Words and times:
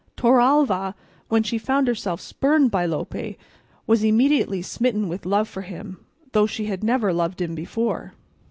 Torralva, 0.17 0.95
when 1.29 1.43
she 1.43 1.59
found 1.59 1.87
herself 1.87 2.19
spurned 2.19 2.71
by 2.71 2.87
Lope, 2.87 3.37
was 3.85 4.03
immediately 4.03 4.63
smitten 4.63 5.07
with 5.07 5.27
love 5.27 5.47
for 5.47 5.61
him, 5.61 6.03
though 6.31 6.47
she 6.47 6.65
had 6.65 6.83
never 6.83 7.13
loved 7.13 7.39
him 7.39 7.53
before." 7.53 8.15